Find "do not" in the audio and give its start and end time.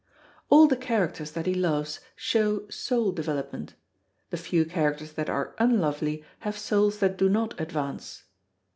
7.17-7.61